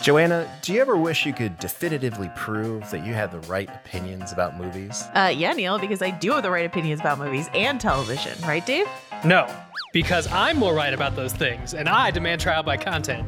[0.00, 4.32] Joanna, do you ever wish you could definitively prove that you had the right opinions
[4.32, 5.02] about movies?
[5.14, 8.64] Uh, yeah, Neil, because I do have the right opinions about movies and television, right,
[8.64, 8.86] Dave?
[9.24, 9.52] No,
[9.92, 13.26] because I'm more right about those things, and I demand trial by content.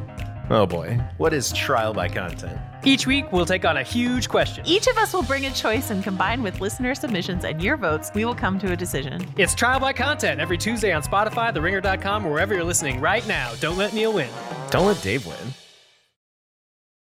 [0.49, 2.57] Oh boy, what is trial by content?
[2.83, 4.65] Each week, we'll take on a huge question.
[4.65, 8.11] Each of us will bring a choice, and combined with listener submissions and your votes,
[8.15, 9.25] we will come to a decision.
[9.37, 13.53] It's trial by content every Tuesday on Spotify, TheRinger.com, or wherever you're listening right now.
[13.59, 14.29] Don't let Neil win.
[14.69, 15.53] Don't let Dave win.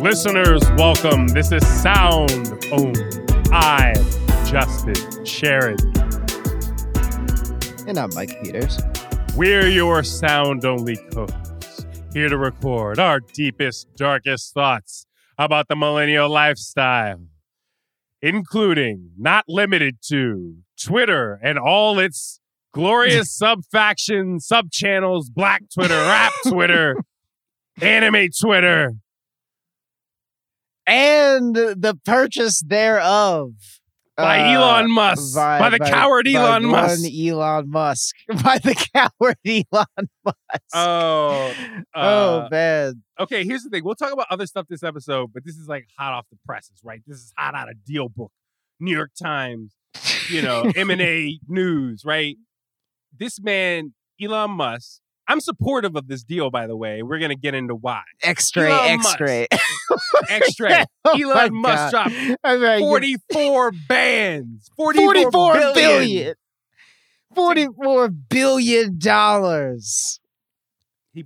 [0.00, 1.26] Listeners, welcome.
[1.28, 3.02] This is Sound Only.
[3.50, 3.94] I'm
[4.44, 5.90] Justin Charity.
[7.88, 8.78] And I'm Micah Peters.
[9.36, 15.06] We're your sound only coaches, here to record our deepest, darkest thoughts
[15.38, 17.22] about the millennial lifestyle,
[18.20, 22.38] including, not limited to, Twitter and all its
[22.74, 26.96] glorious sub factions, sub channels, Black Twitter, Rap Twitter,
[27.80, 28.92] Anime Twitter.
[30.86, 33.52] And the purchase thereof.
[34.16, 35.34] By Uh, Elon Musk.
[35.34, 37.04] By, the coward by Elon one Musk.
[37.12, 38.14] Elon Musk.
[38.42, 40.36] By the coward Elon Musk.
[40.72, 41.52] Oh,
[41.94, 43.02] oh uh, man.
[43.20, 43.44] okay.
[43.44, 43.84] Here's the thing.
[43.84, 46.80] We'll talk about other stuff this episode, but this is like hot off the presses,
[46.82, 47.02] right?
[47.06, 48.30] This is hot out of DealBook,
[48.80, 49.74] New York Times,
[50.30, 52.36] you know, M and A News, right?
[53.18, 53.92] This man,
[54.22, 55.00] Elon Musk.
[55.28, 57.02] I'm supportive of this deal, by the way.
[57.02, 58.02] We're gonna get into why.
[58.22, 59.00] X-ray, Elon.
[59.00, 59.46] X-ray.
[60.30, 60.84] X-ray.
[61.04, 62.14] Oh Elon Musk dropped
[62.44, 64.70] I 44 bands.
[64.76, 65.74] 44, 44 billion.
[65.74, 66.34] billion.
[67.34, 70.20] 44 billion dollars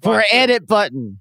[0.03, 0.25] for Twitter.
[0.33, 1.21] edit button.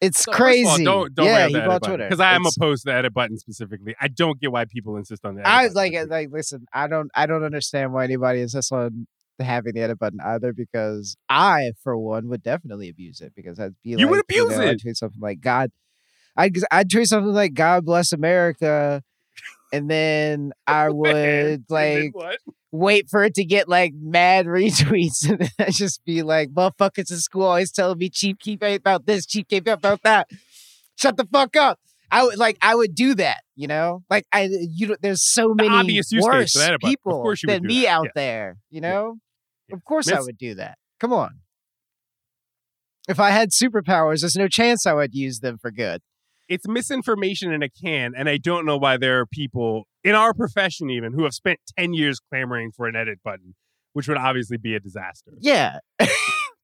[0.00, 0.84] It's So, of all, crazy.
[0.84, 2.04] don't don't yeah, he bought Twitter.
[2.04, 3.94] because I am It's- opposed to the edit button specifically.
[4.00, 5.46] I don't get why people insist on that.
[5.46, 6.66] I button like like listen.
[6.72, 9.06] I don't I don't understand why anybody insists on
[9.44, 10.52] having the edit button either.
[10.52, 14.20] Because I, for one, would definitely abuse it because I'd be like, You like, would
[14.24, 14.68] abuse know, it.
[14.70, 15.70] I'd tweet something like God.
[16.36, 19.02] I'd I'd tweet something like God bless America,
[19.72, 22.12] and then I would like
[22.70, 27.10] wait for it to get like mad retweets, and then I just be like, motherfuckers
[27.10, 30.28] in school always telling me cheap keep about this, cheap keep about that.
[30.96, 31.78] Shut the fuck up.
[32.10, 34.02] I would like I would do that, you know.
[34.08, 37.48] Like I, you know, there's so The many obvious worse but of people course you
[37.48, 37.88] than me that.
[37.88, 38.10] out Yeah.
[38.14, 39.16] there, you know.
[39.72, 40.78] Of course, I would do that.
[41.00, 41.40] Come on.
[43.08, 46.02] If I had superpowers, there's no chance I would use them for good.
[46.48, 50.32] it's misinformation in a can, and I don't know why there are people in our
[50.34, 53.54] profession even who have spent ten years clamoring for an edit button,
[53.92, 55.32] which would obviously be a disaster.
[55.40, 55.78] Yeah,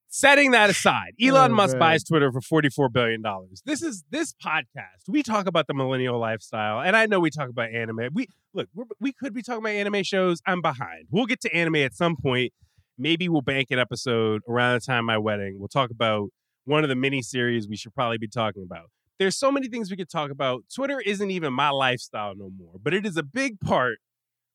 [0.09, 3.63] Setting that aside, Elon Oh, Musk buys Twitter for forty-four billion dollars.
[3.67, 5.09] This is this podcast.
[5.09, 8.09] We talk about the millennial lifestyle, and I know we talk about anime.
[8.13, 10.39] We look, we're, we could be talking about anime shows.
[10.47, 11.09] I'm behind.
[11.11, 12.53] We'll get to anime at some point.
[12.97, 15.57] Maybe we'll bank an episode around the time my wedding.
[15.59, 16.29] We'll talk about
[16.65, 18.91] one of the mini series we should probably be talking about.
[19.19, 20.65] There's so many things we could talk about.
[20.75, 23.99] Twitter isn't even my lifestyle no more, but it is a big part.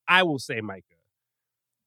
[0.08, 1.00] I will say, Micah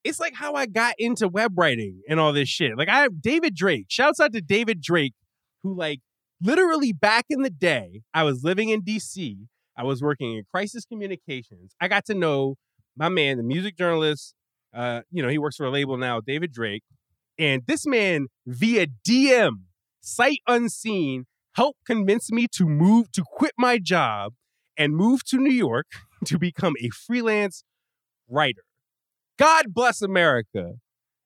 [0.04, 2.76] it's like how I got into web writing and all this shit.
[2.76, 3.86] Like I have David Drake.
[3.88, 5.14] Shouts out to David Drake,
[5.62, 6.00] who like
[6.40, 9.36] literally back in the day, I was living in DC.
[9.76, 11.74] I was working in crisis communications.
[11.80, 12.56] I got to know
[12.96, 14.34] my man, the music journalist.
[14.74, 16.82] Uh, you know, he works for a label now, David Drake.
[17.38, 19.52] And this man, via DM,
[20.00, 24.32] sight unseen, helped convince me to move, to quit my job
[24.76, 25.86] and move to New York
[26.24, 27.64] to become a freelance
[28.28, 28.62] writer.
[29.38, 30.72] God bless America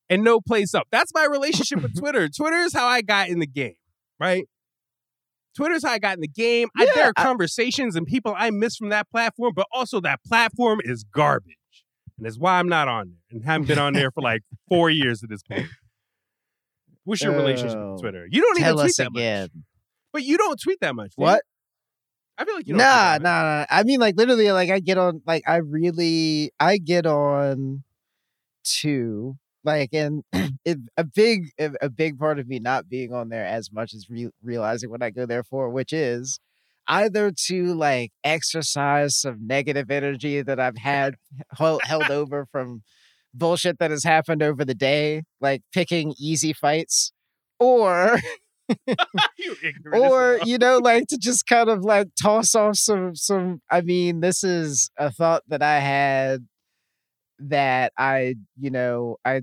[0.09, 0.87] and no place up.
[0.91, 2.29] That's my relationship with Twitter.
[2.29, 3.75] Twitter is how I got in the game,
[4.19, 4.45] right?
[5.57, 6.69] Twitter's how I got in the game.
[6.77, 10.21] I, there are I- conversations and people I miss from that platform, but also that
[10.25, 11.57] platform is garbage.
[12.19, 14.89] And that's why I'm not on there and haven't been on there for like four
[14.91, 15.67] years at this point.
[17.05, 17.93] What's your relationship Oh.
[17.93, 18.27] with Twitter?
[18.31, 19.43] You don't even tweet us that again.
[19.43, 19.65] much.
[20.13, 21.13] But you don't tweet that much.
[21.17, 21.43] What?
[22.39, 22.79] I feel like you don't.
[22.79, 23.67] Nah, nah, nah.
[23.71, 27.85] I mean, like literally, like I get on, like I really, I get on
[28.81, 30.23] to like, and
[30.65, 33.95] it, a big, a a big part of me not being on there as much
[33.95, 36.39] as re- realizing what I go there for, which is
[36.89, 41.17] either to like exercise some negative energy that I've had
[41.57, 42.83] held, held over from
[43.35, 47.13] bullshit that has happened over the day, like picking easy fights,
[47.59, 48.19] or
[49.39, 49.57] you
[49.93, 54.21] or you know like to just kind of like toss off some some i mean
[54.21, 56.47] this is a thought that i had
[57.39, 59.41] that i you know i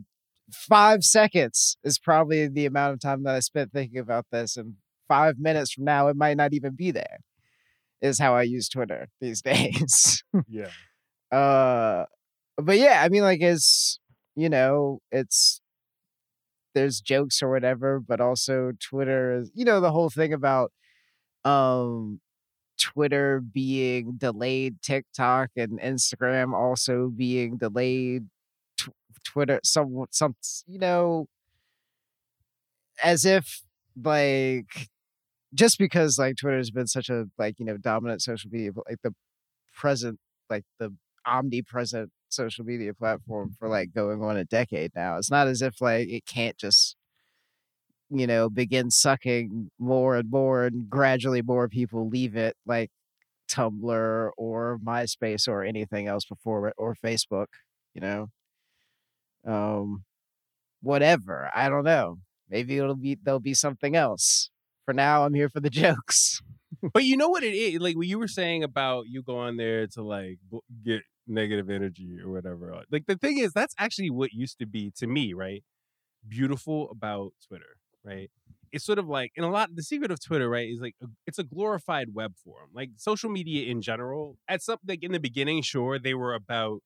[0.52, 4.74] five seconds is probably the amount of time that i spent thinking about this and
[5.08, 7.20] five minutes from now it might not even be there
[8.04, 10.70] is how i use twitter these days yeah.
[11.32, 12.06] uh
[12.58, 14.00] but yeah i mean like it's
[14.36, 15.62] you know it's
[16.76, 20.72] there's jokes or whatever but also twitter is you know the whole thing about
[21.46, 22.20] um
[22.80, 28.26] twitter being delayed tiktok and instagram also being delayed
[28.78, 28.90] tw-
[29.24, 30.36] twitter some some
[30.68, 31.28] you know
[33.04, 33.64] as if
[34.02, 34.90] like
[35.54, 39.14] just because like twitter's been such a like you know dominant social media like the
[39.76, 40.20] present
[40.50, 40.94] like the
[41.26, 45.18] omnipresent social media platform for like going on a decade now.
[45.18, 46.96] It's not as if like it can't just
[48.10, 52.92] you know begin sucking more and more and gradually more people leave it like
[53.50, 57.48] Tumblr or MySpace or anything else before it or Facebook,
[57.94, 58.30] you know.
[59.46, 60.04] Um
[60.82, 61.50] whatever.
[61.56, 62.20] I don't know.
[62.50, 64.50] Maybe it'll be there'll be something else.
[64.86, 66.42] For now I'm here for the jokes.
[66.94, 67.80] But you know what it is?
[67.80, 70.40] Like what you were saying about you going there to like
[70.84, 72.74] get negative energy or whatever.
[72.74, 75.64] uh, Like the thing is, that's actually what used to be to me, right?
[76.28, 78.30] Beautiful about Twitter, right?
[78.72, 79.70] It's sort of like, and a lot.
[79.76, 80.96] The secret of Twitter, right, is like
[81.28, 82.70] it's a glorified web forum.
[82.74, 86.80] Like social media in general, at some like in the beginning, sure, they were about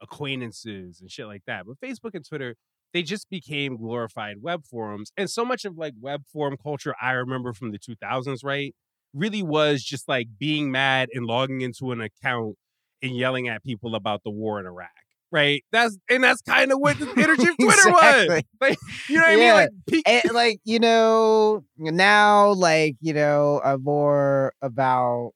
[0.00, 1.64] acquaintances and shit like that.
[1.66, 2.54] But Facebook and Twitter,
[2.92, 5.12] they just became glorified web forums.
[5.16, 8.74] And so much of like web forum culture I remember from the 2000s, right?
[9.14, 12.56] really was just like being mad and logging into an account
[13.02, 14.88] and yelling at people about the war in Iraq.
[15.30, 15.64] Right.
[15.72, 18.42] That's and that's kind of what the energy of Twitter was.
[18.60, 18.78] Like,
[19.08, 19.54] you know what I mean?
[19.54, 25.32] Like and like you know now like you know i'm more about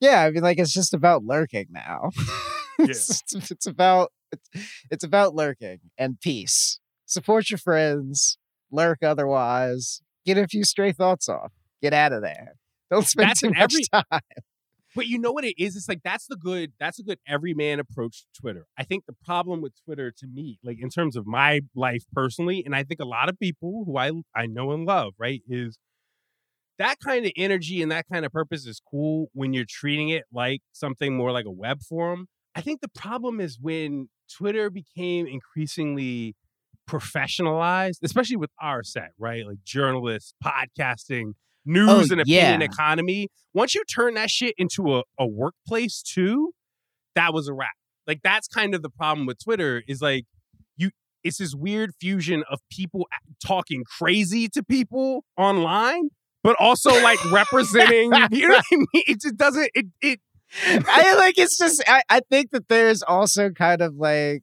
[0.00, 2.10] yeah i mean like it's just about lurking now
[2.90, 8.38] it's, it's, it's about it's, it's about lurking and peace support your friends
[8.70, 11.52] lurk otherwise get a few stray thoughts off
[11.82, 12.54] get out of there
[12.90, 14.20] don't spend That's too much every- time
[14.96, 15.76] But you know what it is?
[15.76, 18.66] It's like that's the good that's a good everyman approach to Twitter.
[18.76, 22.62] I think the problem with Twitter to me, like in terms of my life personally,
[22.64, 25.78] and I think a lot of people who I I know and love, right, is
[26.78, 30.24] that kind of energy and that kind of purpose is cool when you're treating it
[30.32, 32.26] like something more like a web forum.
[32.58, 36.34] I think the problem is when Twitter became increasingly
[36.90, 39.46] professionalized, especially with our set, right?
[39.46, 41.34] Like journalists, podcasting, oh,
[41.66, 42.66] news Oh, and opinion yeah.
[42.66, 43.28] economy.
[43.54, 46.50] Once you turn that shit into a, a workplace too,
[47.14, 47.70] that was a wrap.
[48.08, 50.24] Like that's kind of the problem with Twitter is like
[50.76, 50.90] you
[51.22, 53.06] it's this weird fusion of people
[53.40, 56.08] talking crazy to people online,
[56.42, 58.86] but also like representing, you know what I mean?
[58.94, 60.20] It just doesn't it it
[60.64, 64.42] I like it's just I, I think that there's also kind of like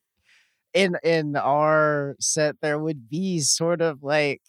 [0.74, 4.42] in in our set there would be sort of like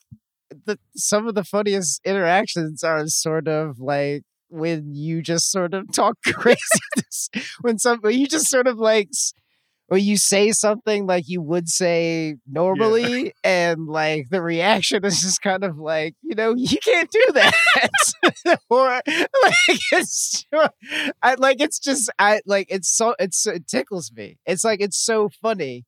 [0.67, 5.91] the some of the funniest interactions are sort of like when you just sort of
[5.93, 6.59] talk crazy
[7.63, 9.09] when some you just sort of like
[9.89, 15.43] when you say something like you would say normally and like the reaction is just
[15.43, 20.45] kind of like you know you can't do that or like it's
[21.23, 24.39] I like it's just I like it's so it's it tickles me.
[24.47, 25.85] It's like it's so funny.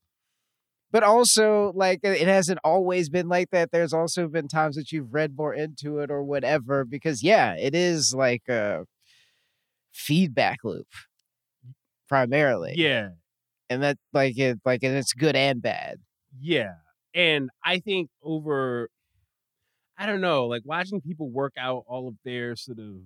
[0.90, 3.70] But also like it hasn't always been like that.
[3.72, 7.74] There's also been times that you've read more into it or whatever because yeah, it
[7.74, 8.84] is like a
[9.92, 10.86] feedback loop
[12.08, 12.74] primarily.
[12.76, 13.10] yeah.
[13.70, 15.98] And that like it like and it's good and bad.
[16.40, 16.74] Yeah.
[17.14, 18.88] And I think over
[19.98, 23.02] I don't know, like watching people work out all of their sort of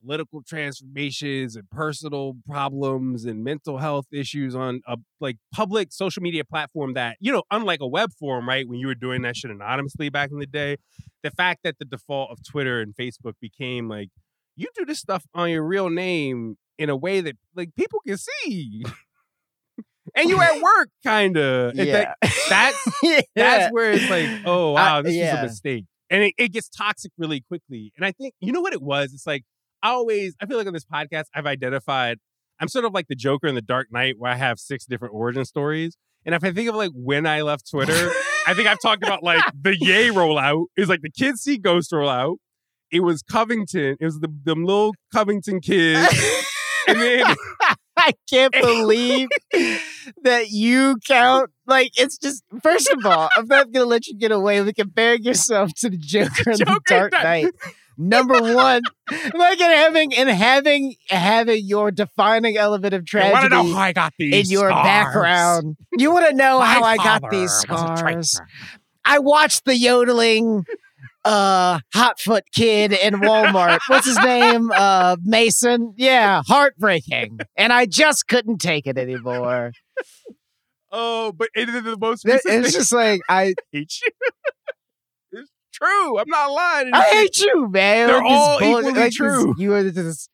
[0.00, 6.44] political transformations and personal problems and mental health issues on a like public social media
[6.44, 9.50] platform that you know unlike a web forum right when you were doing that shit
[9.50, 10.76] anonymously back in the day
[11.22, 14.10] the fact that the default of twitter and facebook became like
[14.54, 18.16] you do this stuff on your real name in a way that like people can
[18.16, 18.84] see
[20.16, 22.14] and you at work kind of Yeah.
[22.48, 23.20] that's yeah.
[23.34, 25.40] that's where it's like, oh wow, this is yeah.
[25.40, 27.92] a mistake, and it, it gets toxic really quickly.
[27.96, 29.12] And I think you know what it was.
[29.12, 29.44] It's like
[29.82, 32.18] I always, I feel like on this podcast, I've identified.
[32.58, 35.14] I'm sort of like the Joker in the Dark Knight, where I have six different
[35.14, 35.96] origin stories.
[36.24, 38.10] And if I think of like when I left Twitter,
[38.46, 40.64] I think I've talked about like the Yay rollout.
[40.76, 42.36] It was like the Kids See Ghost rollout.
[42.90, 43.96] It was Covington.
[44.00, 46.08] It was the them little Covington kids.
[46.88, 47.36] and then
[47.98, 49.28] I can't believe
[50.22, 51.50] that you count.
[51.66, 54.74] Like, it's just, first of all, I'm not going to let you get away with
[54.76, 57.46] comparing yourself to the Joker in the Joker Dark Dark- Knight.
[57.98, 63.48] Number one, like, and having, and having, having your defining element of I want to
[63.48, 64.84] know tragedy how I got in your scars.
[64.84, 65.76] background.
[65.96, 68.22] You want to know My how I got these was a traitor.
[68.22, 68.40] scars.
[69.06, 70.64] I watched the yodeling
[71.26, 73.80] uh hotfoot kid in Walmart.
[73.88, 74.70] What's his name?
[74.74, 75.92] Uh Mason.
[75.96, 77.40] Yeah, heartbreaking.
[77.56, 79.72] And I just couldn't take it anymore.
[80.92, 84.10] Oh, but it, the, the most It- It's thing- just like I hate you.
[85.32, 86.18] it's true.
[86.18, 86.90] I'm not lying.
[86.94, 88.06] I hate you, man.
[88.08, 89.54] They're Like, this all bull- equally like, this- true.
[89.58, 90.30] You are just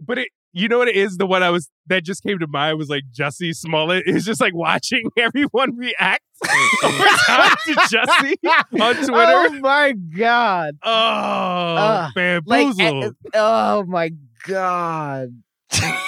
[0.00, 1.16] But it, you know what it is?
[1.18, 4.40] The one I was that just came to mind was like Jussie Smollett is just
[4.40, 8.34] like watching everyone react to Jussie
[8.80, 9.10] on Twitter.
[9.12, 10.76] Oh my god.
[10.82, 13.04] Oh, Uh, bamboozled.
[13.04, 14.10] uh, oh my
[14.46, 15.28] god.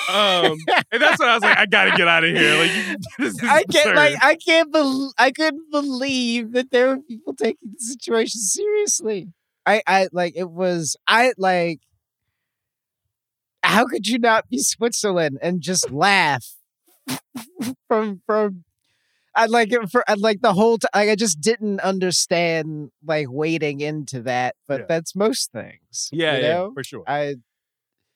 [0.09, 0.57] um,
[0.93, 2.55] and that's when I was like, I gotta get out of here.
[2.57, 2.71] Like,
[3.19, 3.97] this is I can't absurd.
[3.97, 9.29] like I can't bel I couldn't believe that there were people taking the situation seriously.
[9.67, 11.81] I I like it was I like
[13.67, 16.47] how could you not be Switzerland and just laugh
[17.89, 18.65] from from
[19.35, 23.27] I like it for I like the whole time like I just didn't understand like
[23.29, 24.87] wading into that, but Yeah.
[24.89, 26.09] that's most things.
[26.13, 27.05] yeah, you yeah, for sure.
[27.07, 27.37] I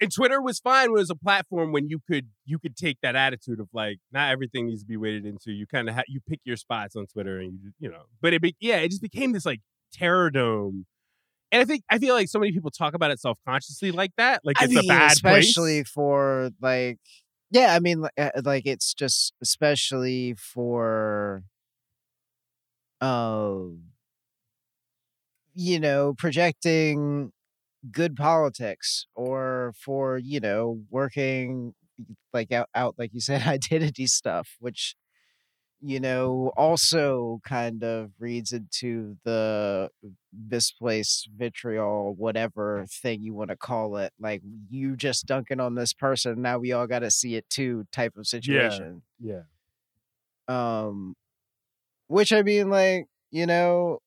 [0.03, 0.87] and Twitter was fine.
[0.87, 4.31] It was a platform when you could you could take that attitude of like not
[4.31, 5.53] everything needs to be waded into.
[5.53, 8.05] You kind of ha- you pick your spots on Twitter and you you know.
[8.23, 9.61] But it be, yeah, it just became this like
[9.93, 10.87] terror dome.
[11.53, 14.13] And I think I feel like so many people talk about it self consciously like
[14.17, 15.47] that, like I it's mean, a bad thing.
[15.47, 15.91] especially place.
[15.91, 16.99] for like
[17.51, 21.43] yeah i mean uh, like it's just especially for
[23.01, 23.81] um
[25.55, 27.33] you know projecting
[27.93, 31.75] good politics or for you know working
[32.33, 34.95] like out, out like you said identity stuff which
[35.83, 39.89] you know also kind of reads into the
[40.49, 45.93] misplaced vitriol whatever thing you want to call it like you just dunking on this
[45.95, 49.41] person now we all got to see it too type of situation Yeah,
[50.49, 50.83] yeah.
[50.87, 51.15] um
[52.09, 54.01] which i mean like you know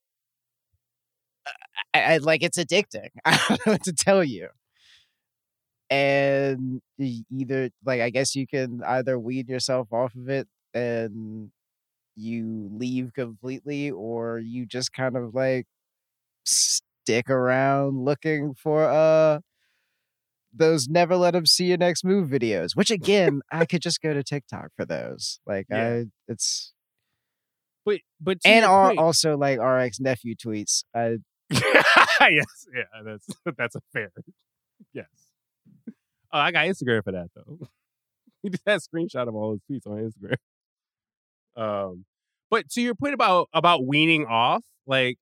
[1.93, 4.49] I, I like it's addicting i don't know what to tell you
[5.89, 11.51] and either like i guess you can either weed yourself off of it and
[12.15, 15.65] you leave completely or you just kind of like
[16.45, 19.39] stick around looking for uh
[20.55, 24.13] those never let them see your next move videos which again i could just go
[24.13, 25.87] to tiktok for those like Yeah.
[25.87, 26.73] i it's
[27.85, 31.17] but but and also like rx nephew tweets i
[31.51, 33.27] yes, yeah, that's
[33.57, 34.09] that's a fair.
[34.91, 35.05] Yes.
[36.31, 37.59] Oh, I got Instagram for that though.
[38.41, 40.35] He just had a screenshot of all his tweets on Instagram.
[41.55, 42.05] Um,
[42.49, 45.17] but to your point about about weaning off, like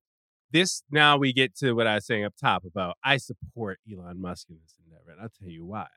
[0.51, 4.19] this, now we get to what I was saying up top about I support Elon
[4.21, 5.87] Musk in this endeavor, and I'll tell you why.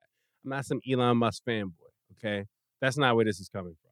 [0.44, 1.72] I'm not some Elon Musk fanboy.
[2.16, 2.44] Okay,
[2.80, 3.90] that's not where this is coming from.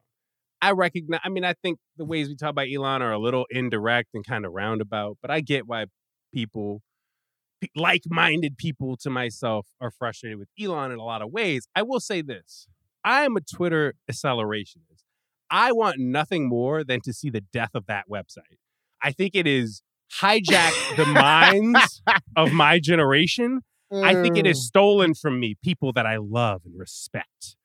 [0.61, 1.20] I recognize.
[1.25, 4.25] I mean, I think the ways we talk about Elon are a little indirect and
[4.25, 5.87] kind of roundabout, but I get why
[6.32, 6.82] people,
[7.75, 11.66] like-minded people to myself, are frustrated with Elon in a lot of ways.
[11.75, 12.68] I will say this:
[13.02, 14.91] I am a Twitter accelerationist.
[15.52, 18.59] I want nothing more than to see the death of that website.
[19.02, 19.82] I think it is
[20.21, 22.02] hijacked the minds
[22.37, 23.61] of my generation.
[23.92, 24.62] I think it is mm.
[24.62, 27.56] stolen from me people that I love and respect.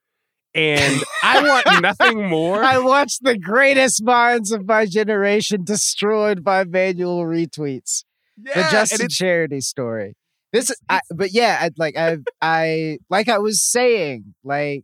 [0.54, 2.62] And I want nothing more.
[2.64, 8.04] I watched the greatest minds of my generation destroyed by manual retweets.
[8.36, 10.16] Yeah, the Justin Charity story.
[10.52, 14.84] This, I, but yeah, I, like I, I, like I was saying, like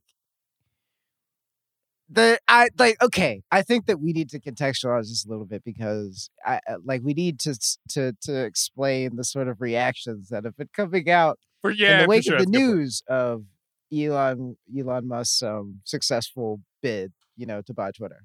[2.09, 3.41] the, I like okay.
[3.51, 7.01] I think that we need to contextualize this a little bit because I I- like
[7.03, 7.57] we need to
[7.89, 12.01] to to explain the sort of reactions that have been coming out For yeah, in
[12.03, 13.45] the wake sure, of the news of
[13.93, 18.23] Elon Elon Musk's um, successful bid, you know, to buy Twitter.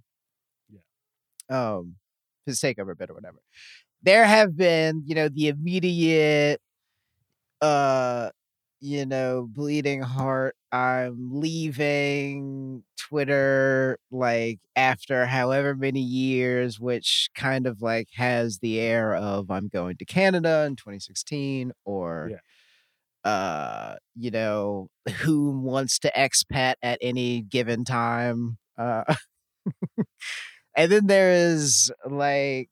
[0.71, 0.81] Yeah.
[1.77, 1.97] Um,
[2.47, 3.39] his takeover bid or whatever.
[4.03, 6.61] There have been, you know, the immediate,
[7.61, 8.31] uh,
[8.81, 10.55] you know, bleeding heart.
[10.73, 19.15] I'm leaving Twitter like after however many years, which kind of like has the air
[19.15, 22.39] of I'm going to Canada in 2016 or Yeah.
[23.31, 24.89] uh you know
[25.23, 29.05] who wants to expat at any given time uh
[30.77, 32.71] and then there is like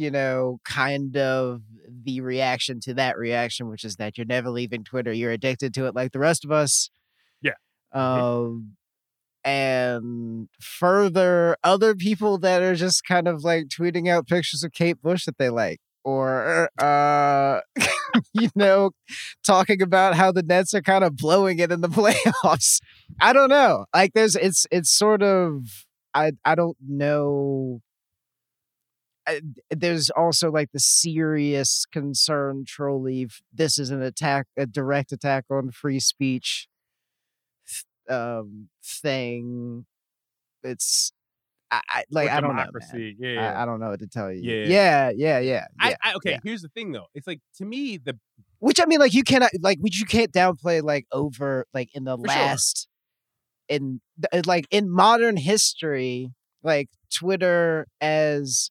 [0.00, 1.60] you know kind of
[2.04, 5.86] the reaction to that reaction which is that you're never leaving twitter you're addicted to
[5.86, 6.90] it like the rest of us.
[7.42, 7.52] Yeah.
[7.92, 8.76] um
[9.44, 15.02] and further other people that are just kind of like tweeting out pictures of kate
[15.02, 17.60] bush that they like or uh
[18.32, 18.90] you know
[19.44, 22.80] talking about how the nets are kind of blowing it in the playoffs.
[23.20, 23.84] I don't know.
[23.94, 27.80] Like there's it's it's sort of i i don't know
[29.30, 35.12] I, there's also like the serious concern trolley f- this is an attack a direct
[35.12, 36.68] attack on free speech
[38.08, 39.86] um thing
[40.62, 41.12] it's
[41.70, 42.64] I, I like Or I don't know.
[42.72, 43.16] man.
[43.18, 43.58] Yeah, yeah.
[43.58, 44.40] I, I don't know what to tell you.
[44.42, 44.66] Yeah.
[44.66, 45.66] yeah, yeah, yeah.
[45.80, 45.94] Yeah.
[46.02, 46.30] I okay.
[46.32, 46.38] yeah.
[46.42, 47.06] Here's the thing, though.
[47.14, 48.18] It's like to me the
[48.58, 52.04] Which I mean, like you cannot, like, which you can't downplay, like over, like in
[52.04, 52.36] the For sure.
[52.36, 52.88] last,
[53.68, 54.00] in
[54.46, 56.32] like in modern history,
[56.64, 58.70] like Twitter as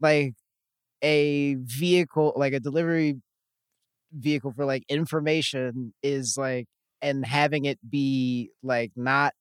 [0.00, 0.34] like
[1.02, 3.16] a vehicle, like a delivery
[4.12, 6.66] vehicle for like information is like,
[7.00, 9.34] and having it be like not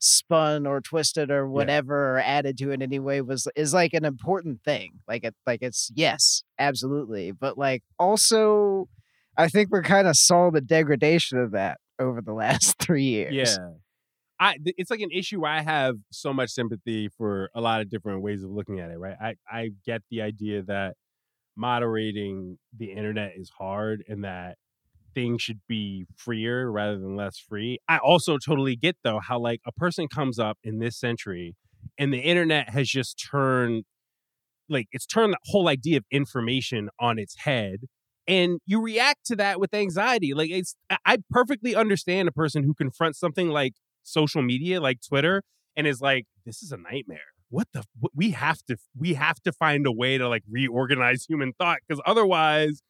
[0.00, 4.04] spun or twisted or whatever or added to in any way was is like an
[4.04, 4.92] important thing.
[5.08, 8.88] Like it like it's yes absolutely but like also
[9.36, 13.34] i think we're kind of saw the degradation of that over the last three years.
[13.58, 13.70] Yeah.
[14.40, 18.22] I it's like an issue I have so much sympathy for a lot of different
[18.22, 19.16] ways of looking at it, right?
[19.20, 20.94] I I get the idea that
[21.56, 24.56] moderating the internet is hard and that
[25.14, 27.78] things should be freer rather than less free.
[27.88, 31.56] I also totally get though how like a person comes up in this century
[31.98, 33.84] and the internet has just turned
[34.68, 37.80] like it's turned the whole idea of information on its head
[38.26, 42.74] and you react to that with anxiety like it's i perfectly understand a person who
[42.74, 45.42] confronts something like social media like twitter
[45.76, 47.20] and is like this is a nightmare.
[47.50, 51.24] What the what, we have to we have to find a way to like reorganize
[51.28, 52.82] human thought because otherwise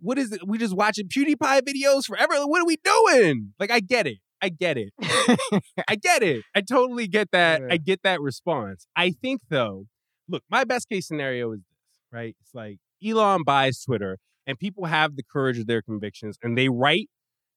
[0.00, 2.34] what is it we just watching pewdiepie videos forever?
[2.34, 3.54] Like, what are we doing?
[3.58, 4.92] Like i get it i get it.
[5.88, 6.42] I get it.
[6.54, 7.68] I totally get that Yeah.
[7.70, 8.86] i get that response.
[8.96, 9.86] I think though
[10.28, 12.36] look my best case scenario is this right?
[12.40, 16.68] It's like elon buys twitter and people have the courage of their convictions and they
[16.68, 17.08] write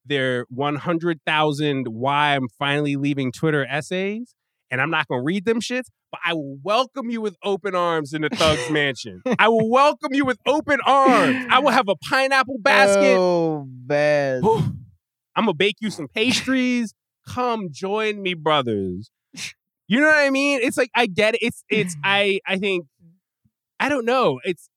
[0.05, 4.35] their 100,000 why I'm finally leaving Twitter essays
[4.71, 7.75] and I'm not going to read them shits, but I will welcome you with open
[7.75, 9.21] arms in the Thug's Mansion.
[9.39, 11.45] I will welcome you with open arms.
[11.49, 13.17] I will have a pineapple basket.
[13.17, 14.41] oh man
[15.35, 16.93] I'm going to bake you some pastries.
[17.27, 19.09] Come join me, brothers.
[19.87, 20.61] You know what I mean?
[20.63, 21.39] It's like I get it.
[21.43, 22.85] It's it's I I think
[23.79, 24.39] I don't know.
[24.43, 24.69] It's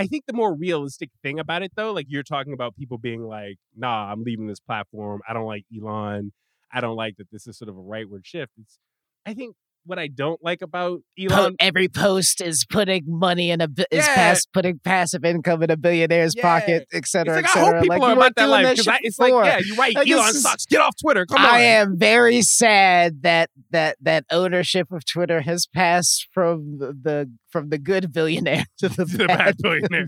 [0.00, 3.22] I think the more realistic thing about it though, like you're talking about people being
[3.22, 5.20] like, nah, I'm leaving this platform.
[5.28, 6.32] I don't like Elon.
[6.72, 8.52] I don't like that this is sort of a rightward shift.
[8.58, 8.78] It's
[9.26, 9.56] I think
[9.90, 14.06] what I don't like about Elon every post is putting money in a bi- is
[14.06, 14.14] Yeah.
[14.14, 16.42] pass putting passive income in a billionaire's Yeah.
[16.42, 18.70] pocket, et it's like et I hope people like, are about that doing life that
[18.76, 19.94] because shit it's like, yeah, you're right.
[19.94, 20.64] Like, Elon is- sucks.
[20.66, 21.26] Get off Twitter.
[21.26, 21.44] Come on.
[21.44, 27.68] I am very sad that that that ownership of Twitter has passed from the, from
[27.68, 29.56] the good billionaire to the, To the bad, bad
[29.90, 30.06] billionaire,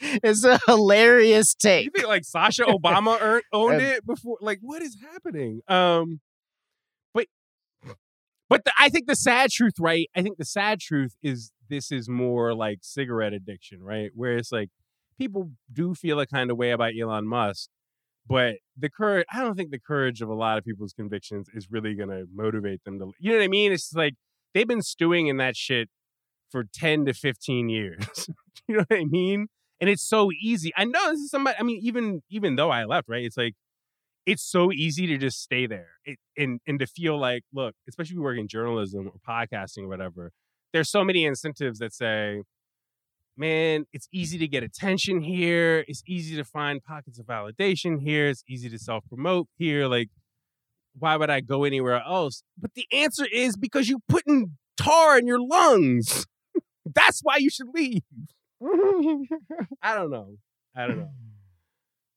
[0.00, 0.18] yeah.
[0.22, 1.84] It's a hilarious take.
[1.84, 4.38] You think like Sasha Obama earned, owned it before?
[4.40, 5.60] Like, what is happening?
[5.68, 6.20] Um,
[8.48, 10.08] but the, I think the sad truth, right?
[10.14, 14.10] I think the sad truth is this is more like cigarette addiction, right?
[14.14, 14.70] Where it's like
[15.18, 17.68] people do feel a kind of way about Elon Musk,
[18.26, 19.26] but the courage.
[19.32, 22.26] I don't think the courage of a lot of people's convictions is really going to
[22.34, 23.12] motivate them to.
[23.18, 23.72] You know what I mean?
[23.72, 24.14] It's like
[24.52, 25.88] they've been stewing in that shit
[26.50, 28.28] for ten to fifteen years.
[28.68, 29.48] you know what I mean?
[29.80, 30.72] and it's so easy.
[30.76, 31.56] I know this is somebody.
[31.58, 33.24] I mean, even even though I left, right?
[33.24, 33.54] It's like
[34.26, 38.12] it's so easy to just stay there it, and and to feel like, look, especially
[38.12, 40.32] if you work in journalism or podcasting or whatever.
[40.72, 42.42] There's so many incentives that say,
[43.36, 45.84] man, it's easy to get attention here.
[45.86, 48.26] It's easy to find pockets of validation here.
[48.26, 49.86] It's easy to self promote here.
[49.86, 50.08] Like,
[50.98, 52.42] why would I go anywhere else?
[52.58, 56.26] But the answer is because you putting tar in your lungs.
[56.94, 58.02] That's why you should leave.
[58.62, 59.34] Mm-hmm.
[59.82, 60.36] I don't know.
[60.76, 61.10] I don't know.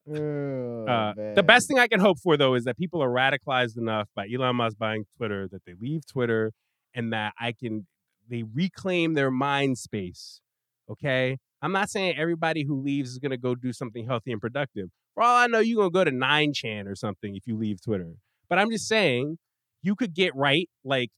[0.10, 3.78] Oh, Uh, the best thing I can hope for though is that people are radicalized
[3.78, 6.54] enough by Elon Musk buying Twitter that they leave Twitter
[6.96, 7.88] and that I can
[8.30, 10.42] they reclaim their mind space.
[10.90, 14.90] Okay, I'm not saying everybody who leaves is gonna go do something healthy and productive.
[15.14, 17.82] For all I know, you're gonna go to Nine Chan or something if you leave
[17.82, 18.14] Twitter.
[18.50, 19.38] But I'm just saying
[19.82, 21.10] you could get right like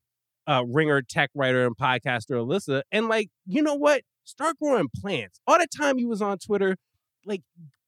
[0.47, 5.39] uh, ringer tech writer and podcaster Alyssa, and like you know what, start growing plants.
[5.45, 6.75] All the time you was on Twitter,
[7.25, 7.41] like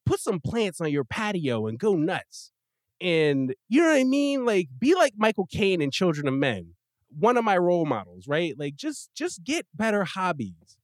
[0.06, 2.52] put some plants on your patio and go nuts.
[3.00, 4.44] And you know what I mean?
[4.44, 6.74] Like be like Michael Caine in Children of Men.
[7.18, 8.54] One of my role models, right?
[8.58, 10.76] Like just just get better hobbies.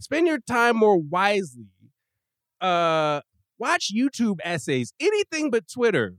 [0.00, 1.66] Spend your time more wisely.
[2.60, 3.20] Uh
[3.58, 4.92] watch YouTube essays.
[5.00, 6.14] Anything but Twitter.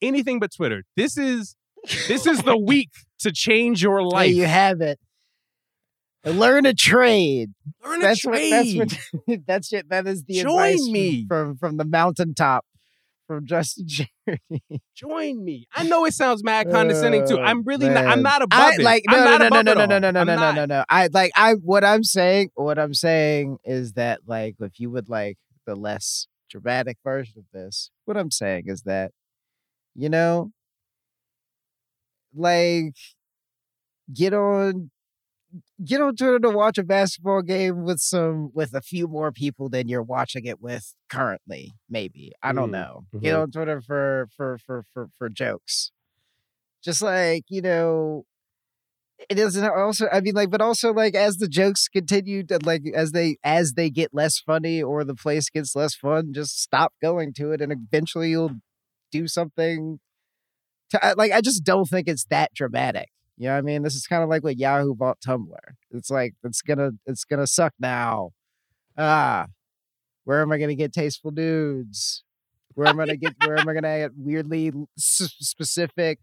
[0.00, 0.82] Anything but Twitter.
[0.96, 1.56] This is
[2.08, 4.34] this is the week to change your There life.
[4.34, 4.98] you have it.
[6.24, 7.50] Learn a trade.
[7.84, 8.78] Learn a That's trade.
[8.78, 8.88] what.
[8.90, 9.40] That's what.
[9.46, 9.88] That's it.
[9.88, 11.26] That is the Join advice from- me.
[11.28, 12.64] from from the mountaintop
[13.26, 13.86] from Justin
[14.26, 14.82] Charity.
[14.94, 15.66] Join me.
[15.74, 17.38] I know it sounds mad oh, condescending too.
[17.38, 18.06] Oh, I'm really not.
[18.06, 18.80] I'm not above I it.
[18.80, 20.84] like I'm no not no no no no no no no no no no no.
[20.88, 22.50] I like I what I'm saying.
[22.54, 27.44] What I'm saying is that like if you would like the less dramatic version of
[27.52, 29.12] this, what I'm saying is that
[29.94, 30.50] you know,
[32.34, 32.94] like
[34.12, 34.90] get on
[35.84, 39.68] get on Twitter to watch a basketball game with some with a few more people
[39.68, 41.72] than you're watching it with currently.
[41.88, 43.04] Maybe I don't Mm, know.
[43.20, 43.42] Get mhm.
[43.42, 45.92] on Twitter for for for for for jokes.
[46.84, 48.24] Just like you know,
[49.30, 50.08] it doesn't also.
[50.12, 53.74] I mean, like, but also like as the jokes continue to like as they as
[53.74, 57.60] they get less funny or the place gets less fun, just stop going to it,
[57.60, 58.56] and eventually you'll
[59.12, 60.00] do something.
[60.90, 63.08] To, like I just don't think it's that dramatic.
[63.36, 63.82] You know what I mean?
[63.82, 65.56] This is kind of like what Yahoo bought Tumblr.
[65.90, 68.30] It's like it's gonna it's gonna suck now.
[68.96, 69.46] Ah,
[70.24, 72.24] where am I gonna get tasteful dudes?
[72.74, 73.34] Where am I gonna get?
[73.44, 76.18] Where am I gonna get weirdly specific,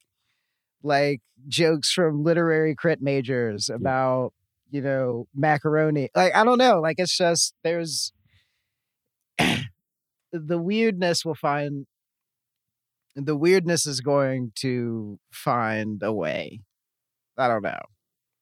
[0.84, 4.34] like jokes from literary crit majors about
[4.70, 6.10] you know macaroni?
[6.16, 6.80] Like I don't know.
[6.80, 8.14] Like it's just there's
[10.32, 11.86] the weirdness will find
[13.16, 16.62] the weirdness is going to find a way.
[17.40, 17.80] I don't know.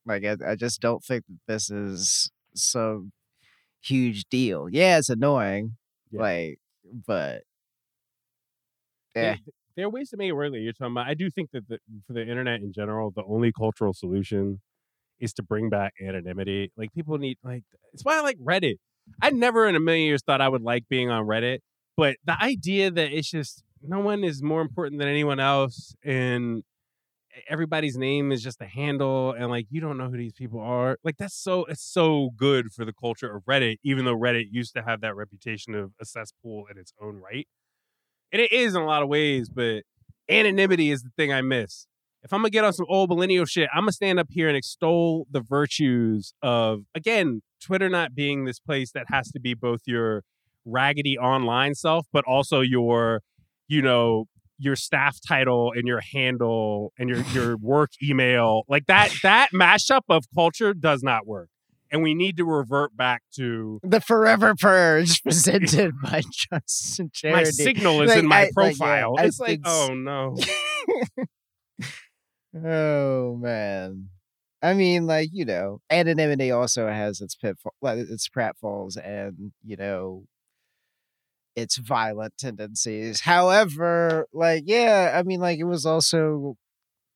[0.06, 3.12] Like I, I just don't think that this is some
[3.82, 4.68] huge deal.
[4.70, 5.78] Yeah, it's annoying.
[6.12, 6.22] Yeah.
[6.22, 6.60] Like,
[7.06, 7.44] but
[9.14, 9.36] There- yeah,
[9.76, 10.52] there are ways to make it work.
[10.52, 11.08] Like you're talking about.
[11.08, 14.62] I do think that the, for the internet in general, the only cultural solution
[15.20, 16.72] is to bring back anonymity.
[16.78, 18.76] Like people need like it's why I like Reddit.
[19.22, 21.60] I never in a million years thought I would like being on Reddit,
[21.96, 26.64] but the idea that it's just no one is more important than anyone else and
[27.48, 30.98] everybody's name is just a handle and like you don't know who these people are.
[31.04, 34.74] Like that's so it's so good for the culture of Reddit, even though Reddit used
[34.76, 37.48] to have that reputation of a cesspool in its own right.
[38.32, 39.84] And it is in a lot of ways, but
[40.30, 41.88] anonymity is the thing I miss.
[42.24, 44.58] If I'm gonna get on some old millennial shit, I'm gonna stand up here and
[44.58, 49.82] extol the virtues of again, Twitter not being this place that has to be both
[49.86, 50.24] your
[50.66, 53.22] raggedy online self, but also your,
[53.68, 54.26] you know,
[54.60, 58.64] your staff title and your handle and your your work email.
[58.68, 61.50] Like that that mashup of culture does not work.
[61.90, 67.38] And we need to revert back to the Forever Purge presented by Justin Charity.
[67.38, 69.16] my signal is Like, in my I- like, yeah, profile.
[69.18, 70.36] I- it's like, it's- oh no.
[72.66, 74.10] oh man.
[74.62, 80.24] I mean, like you know, anonymity also has its pitfall, its pratfalls, and you know,
[81.58, 83.22] its violent tendencies.
[83.22, 86.58] However, like yeah, I mean, like it was also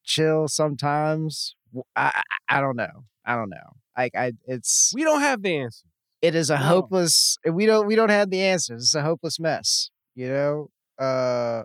[0.03, 1.55] chill sometimes.
[1.95, 3.05] I I don't know.
[3.25, 3.77] I don't know.
[3.97, 5.87] Like I, it's We don't have the answer.
[6.21, 6.63] it is a No.
[6.65, 11.63] hopeless we don't we don't have the answers it's a hopeless mess you know uh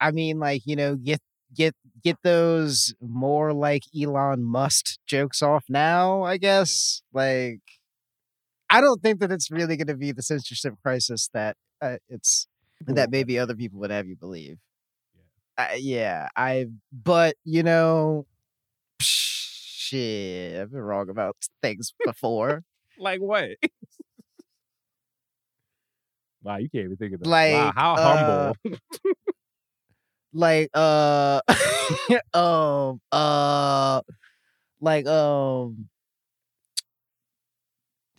[0.00, 1.20] i mean like you know get
[1.54, 7.60] get get those more like elon musk jokes off now i guess like
[8.72, 12.48] i don't think that it's really going to be the censorship crisis that uh, it's
[12.86, 14.58] that maybe other people would have you believe
[15.58, 18.26] uh, yeah i but you know
[19.00, 22.62] shit i've been wrong about things before
[22.98, 23.50] Like what?
[26.42, 27.28] wow, you can't even think of that.
[27.46, 28.56] wow, Like, how uh, humble.
[30.32, 31.40] like uh
[32.34, 34.00] um uh
[34.80, 35.88] like um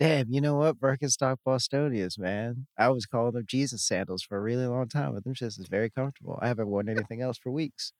[0.00, 4.40] damn you know what birkenstock bostonians man i was calling them jesus sandals for a
[4.40, 7.50] really long time but them shits is very comfortable i haven't worn anything else for
[7.50, 7.92] weeks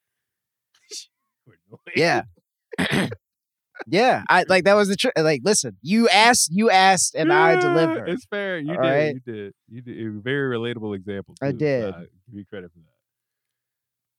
[1.97, 2.23] yeah
[3.87, 5.15] Yeah, I like that was the truth.
[5.17, 8.09] Like, listen, you asked, you asked, and I delivered.
[8.09, 8.59] It's fair.
[8.59, 8.79] You did.
[8.79, 9.15] right.
[9.15, 9.53] You did.
[9.69, 10.07] You did.
[10.07, 11.35] Was a very relatable example.
[11.43, 11.93] I did.
[11.93, 12.95] Uh, give you credit for that.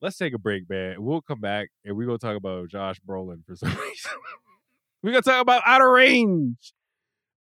[0.02, 1.02] Let's take a break, man.
[1.04, 4.12] We'll come back and we're gonna talk about Josh Brolin for some reason.
[5.02, 6.58] we're gonna talk about Outer Range.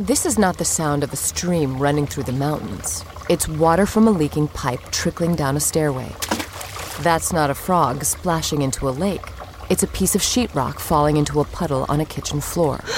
[0.00, 3.04] This is not the sound of a stream running through the mountains.
[3.28, 6.14] It's water from a leaking pipe trickling down a stairway.
[7.00, 9.26] That's not a frog splashing into a lake.
[9.68, 12.80] It's a piece of sheetrock falling into a puddle on a kitchen floor.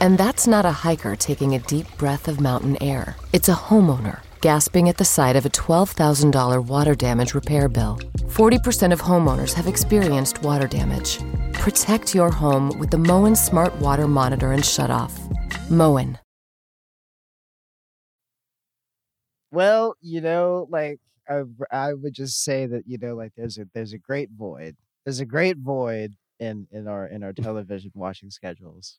[0.00, 3.14] And that's not a hiker taking a deep breath of mountain air.
[3.32, 8.00] It's a homeowner gasping at the sight of a $12,000 water damage repair bill.
[8.16, 11.20] 40% of homeowners have experienced water damage.
[11.52, 15.12] Protect your home with the Moen Smart Water Monitor and Shutoff.
[15.70, 16.18] Moen.
[19.52, 23.66] Well, you know, like I, I would just say that you know, like there's a
[23.74, 24.76] there's a great void.
[25.04, 28.98] There's a great void in in our in our television watching schedules.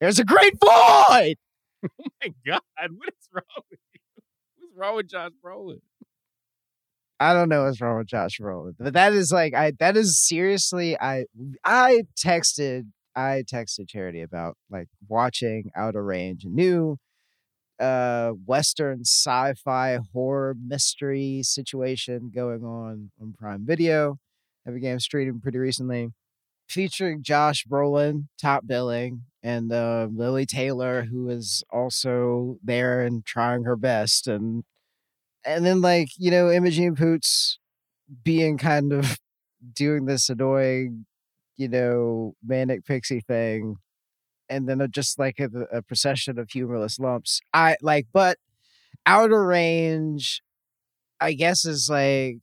[0.00, 1.36] There's a great void.
[1.82, 2.60] Oh my God,
[2.98, 4.00] what is wrong with you?
[4.58, 5.80] What's wrong with Josh Brolin?
[7.18, 10.22] I don't know what's wrong with Josh Brolin, but that is like I that is
[10.22, 11.24] seriously I
[11.64, 16.98] I texted I texted Charity about like watching Outer Range, a new
[17.80, 24.18] uh western sci-fi horror mystery situation going on on Prime Video.
[24.66, 26.10] I began streaming pretty recently,
[26.68, 33.64] featuring Josh Brolin top billing and uh, Lili Taylor, who is also there and trying
[33.64, 34.64] her best, and
[35.44, 37.58] and then like you know Imogen Poots
[38.24, 39.18] being kind of
[39.74, 41.06] doing this annoying,
[41.56, 43.76] you know, manic pixie thing,
[44.50, 47.40] and then a, just like a, a procession of humorless lumps.
[47.54, 48.38] I like, but
[49.06, 50.42] Outer Range,
[51.20, 52.38] I guess, is like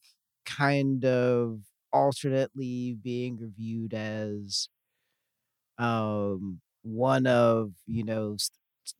[0.46, 1.62] kind of
[1.94, 4.70] alternately being reviewed as
[5.78, 8.36] um one of you know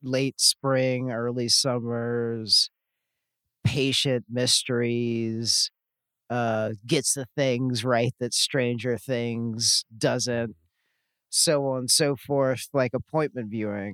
[0.04, 2.70] late spring early summers
[3.64, 5.72] patient mysteries
[6.30, 10.56] uh gets the things right that stranger things doesn't
[11.38, 13.94] so on and so forth like appointment viewing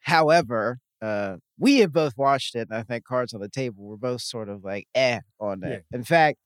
[0.00, 3.96] however uh we have both watched it and i think cards on the table were
[3.96, 6.38] both sort of like eh on it in fact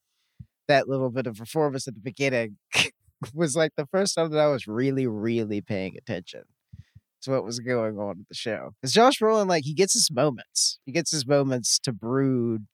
[0.69, 2.57] that little bit of performance at the beginning
[3.35, 6.43] was like the first time that i was really really paying attention
[7.23, 8.71] to what was going on at the show.
[8.81, 10.79] Because Josh Brolin, like, he gets his moments.
[10.85, 12.67] He gets his moments to brood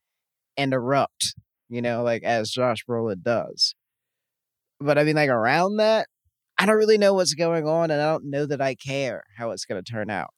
[0.56, 1.34] and erupt,
[1.68, 3.74] you know, like as Josh Brolin does.
[4.80, 6.08] But I mean, like, around that,
[6.58, 9.50] I don't really know what's going on, and I don't know that I care how
[9.50, 10.30] it's going to turn out.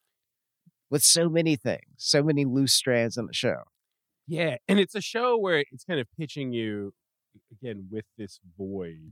[0.91, 3.63] With so many things, so many loose strands in the show.
[4.27, 6.93] Yeah, and it's a show where it's kind of pitching you
[7.51, 9.11] again with this void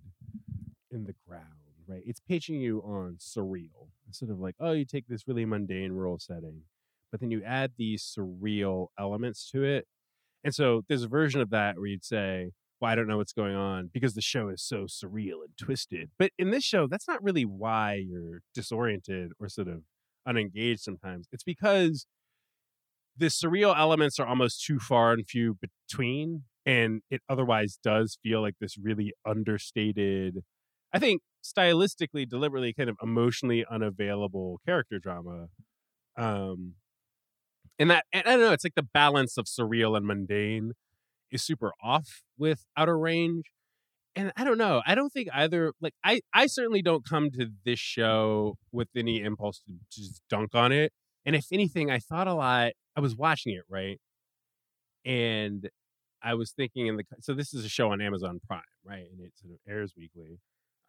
[0.92, 1.44] in the ground,
[1.88, 2.02] right?
[2.06, 3.90] It's pitching you on surreal.
[4.10, 6.62] It's sort of like, oh, you take this really mundane rural setting,
[7.12, 9.88] but then you add these surreal elements to it.
[10.44, 13.34] And so there's a version of that where you'd say, well, I don't know what's
[13.34, 16.12] going on because the show is so surreal and twisted.
[16.20, 19.84] But in this show, that's not really why you're disoriented or sort of
[20.28, 21.28] unengaged sometimes.
[21.32, 22.06] It's because
[23.16, 25.58] the surreal elements are almost too far and few
[25.90, 30.44] between and it otherwise does feel like this really understated
[30.94, 35.48] i think stylistically, deliberately, kind of emotionally unavailable character drama.
[36.18, 36.74] Um,
[37.80, 40.74] and that, and I don't know, it's like the balance of surreal and mundane
[41.32, 43.46] is super off with Outer Range.
[44.16, 44.82] And I don't know.
[44.86, 45.74] I don't think either.
[45.80, 50.56] Like I, I certainly don't come to this show with any impulse to just dunk
[50.56, 50.92] on it.
[51.26, 52.72] And if anything, I thought a lot.
[52.96, 54.00] I was watching it right,
[55.06, 55.70] and
[56.24, 59.06] I was thinking in the so this is a show on Amazon Prime, right?
[59.12, 60.40] And it sort of airs weekly.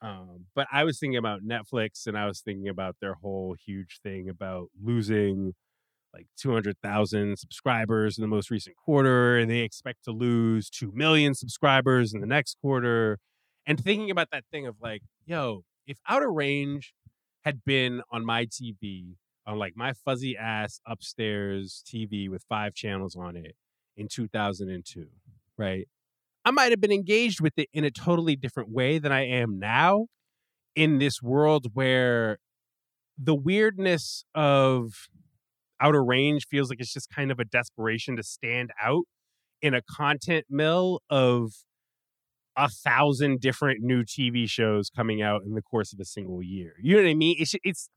[0.00, 4.00] Um, but I was thinking about Netflix, and I was thinking about their whole huge
[4.02, 5.54] thing about losing
[6.12, 11.34] like 200,000 subscribers in the most recent quarter, and they expect to lose 2 million
[11.34, 13.18] subscribers in the next quarter.
[13.66, 16.94] And thinking about that thing of like, yo, if Outer Range
[17.44, 19.16] had been on my TV,
[19.46, 23.56] on like my fuzzy ass upstairs TV with five channels on it
[23.96, 25.06] in 2002,
[25.56, 25.88] right?
[26.44, 29.58] I might have been engaged with it in a totally different way than I am
[29.58, 30.06] now
[30.74, 32.38] in this world where
[33.18, 35.08] the weirdness of
[35.80, 39.04] outer range feels like it's just kind of a desperation to stand out
[39.62, 41.52] in a content mill of
[42.56, 46.74] a thousand different new TV shows coming out in the course of a single year.
[46.82, 47.36] You know what I mean?
[47.38, 47.88] It's it's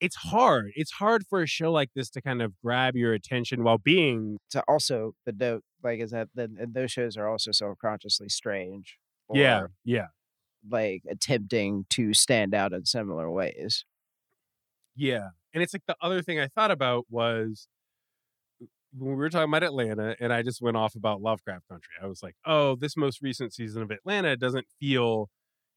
[0.00, 0.70] it's hard.
[0.74, 4.38] It's hard for a show like this to kind of grab your attention while being
[4.50, 8.98] to also the note like is that the, those shows are also self-consciously strange
[9.32, 10.06] yeah, yeah.
[10.68, 13.84] like attempting to stand out in similar ways
[14.96, 15.28] Yeah.
[15.54, 17.68] And it's like the other thing I thought about was
[18.62, 21.92] uh, when we were talking about Atlanta and I just went off about Lovecraft Country.
[22.02, 25.30] I was like, "Oh, this most recent season of Atlanta doesn't feel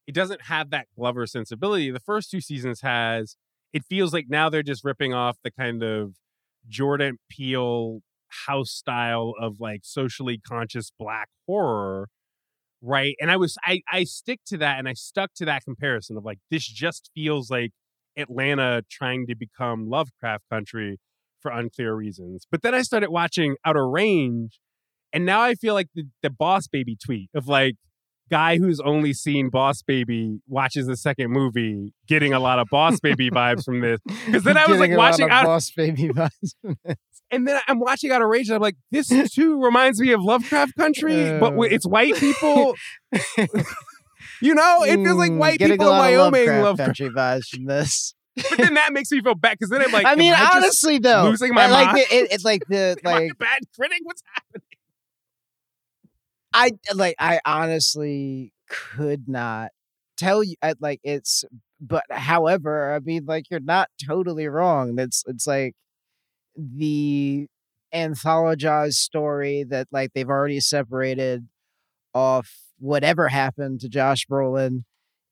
[0.07, 1.91] it doesn't have that Glover sensibility.
[1.91, 3.35] The first two seasons has
[3.73, 6.15] it feels like now they're just ripping off the kind of
[6.67, 8.01] Jordan Peele
[8.47, 12.07] house style of like socially conscious black horror
[12.81, 16.17] right and i was i i stick to that and i stuck to that comparison
[16.17, 17.71] of like this just feels like
[18.17, 20.99] atlanta trying to become lovecraft country
[21.41, 24.59] for unclear reasons but then i started watching outer range
[25.13, 27.75] and now i feel like the, the boss baby tweet of like
[28.29, 32.99] guy who's only seen boss baby watches the second movie getting a lot of boss
[33.01, 35.45] baby vibes from this because then i was like Getting a lot watching of out
[35.45, 36.95] boss baby vibes from this.
[37.31, 40.75] and then I'm watching Outer Range, and I'm like, this too reminds me of Lovecraft
[40.75, 41.61] Country, but uh.
[41.61, 42.75] it's white people.
[44.41, 46.77] you know, it feels like Mm, white people in Wyoming love.
[46.77, 48.13] country vibes from this.
[48.49, 50.99] But then that makes me feel bad because then I'm like, I mean, just honestly,
[50.99, 53.99] though, losing my I like the, it, it's like the I like bad critic?
[54.03, 54.61] What's happening?
[56.53, 59.71] I like I honestly could not
[60.17, 61.43] tell you I, like it's
[61.79, 65.73] but however I mean like you're not totally wrong that's it's like
[66.55, 67.47] the
[67.93, 71.47] anthologized story that like they've already separated
[72.13, 72.51] off
[72.81, 74.83] whatever happened to Josh Brolin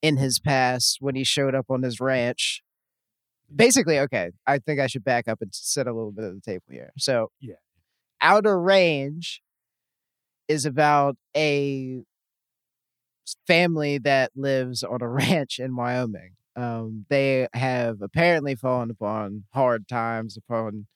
[0.02, 2.62] in his past when he showed up on his ranch
[3.54, 6.42] basically okay I think I should back up and set a little bit of the
[6.42, 7.56] table here so Yeah.
[8.22, 9.42] outer range
[10.48, 12.02] is about a
[13.48, 16.32] family that lives on a ranch in Wyoming.
[16.56, 20.88] Um, they have apparently fallen upon hard times, upon,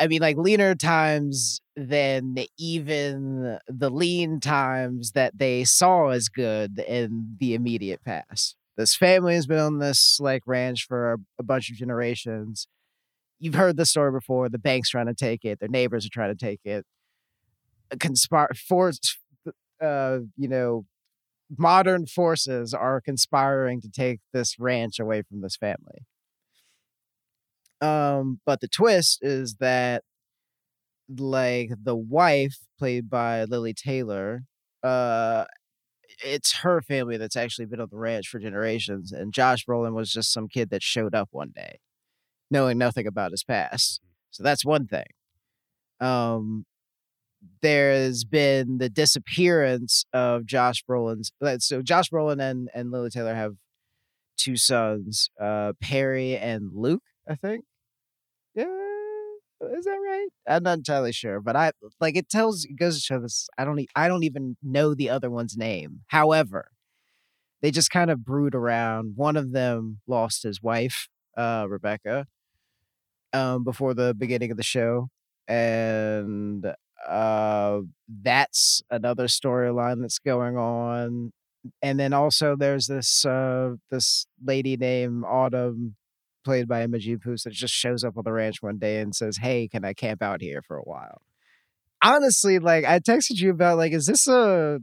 [0.00, 6.78] I- mean, like leaner times than even the lean times that they saw as good
[6.80, 8.56] in the immediate past.
[8.76, 12.66] This family has been on this like ranch for a, a bunch of generations.
[13.40, 14.48] You've heard the story before.
[14.48, 15.60] The bank's trying to take it.
[15.60, 16.86] Their neighbors are trying to take it
[17.98, 19.18] conspire force
[19.82, 20.84] uh you know
[21.58, 26.06] modern forces are conspiring to take this ranch away from this family
[27.80, 30.02] um but the twist is that
[31.18, 34.42] like the wife played by lili taylor
[34.82, 35.44] uh
[36.24, 40.12] it's her family that's actually been on the ranch for generations and josh brolin was
[40.12, 41.78] just some kid that showed up one day
[42.50, 45.06] knowing nothing about his past so that's one thing
[46.00, 46.64] um
[47.62, 51.32] there's been the disappearance of Josh Brolin's.
[51.64, 53.54] So Josh Brolin and and Lili Taylor have
[54.36, 57.02] two sons, uh, Perry and Luke.
[57.28, 57.64] I think.
[59.62, 60.28] Is that right?
[60.48, 63.46] I'm not entirely sure, but I like it tells goes to show this.
[63.58, 63.78] I don't.
[63.94, 66.00] I don't even know the other one's name.
[66.08, 66.70] However,
[67.62, 69.14] they just kind of brood around.
[69.16, 72.26] One of them lost his wife, uh, Rebecca,
[73.32, 75.08] um, before the beginning of the show,
[75.48, 76.66] and
[77.08, 77.80] uh
[78.22, 81.32] that's another storyline that's going on
[81.80, 85.96] and then also there's this uh this lady named autumn
[86.50, 86.86] played by
[87.22, 89.92] Poots that just shows up on the ranch one day and says hey can i
[89.92, 91.22] camp out here for a while
[92.02, 94.80] honestly like i texted you about like is this a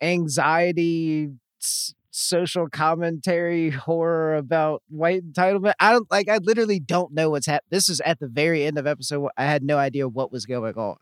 [0.00, 5.74] anxiety s- social commentary horror about white entitlement.
[5.80, 6.28] I don't like.
[6.28, 7.68] I literally don't know what's happening.
[7.70, 9.28] This is at the very end of episode.
[9.36, 10.96] I had no idea what was going on.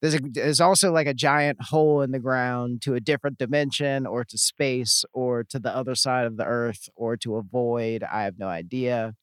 [0.00, 4.06] There's a, there's also like a giant hole in the ground to a different dimension,
[4.06, 8.02] or to space, or to the other side of the earth, or to a void.
[8.02, 9.14] I have no idea.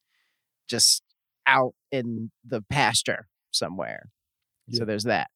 [0.67, 1.01] Just
[1.47, 4.09] out in the pasture somewhere.
[4.71, 5.29] So there's that.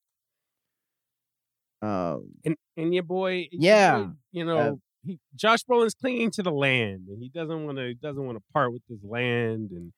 [1.82, 3.98] Um, and and your boy, your Yeah.
[3.98, 7.78] boy, you know, Uh, he, Josh Brolin's clinging to the land, and he doesn't want
[7.78, 9.94] to doesn't want to part with his land, and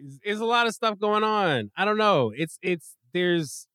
[0.00, 1.70] there's, there's a lot of stuff going on.
[1.76, 2.32] I don't know.
[2.34, 3.66] It's it's there's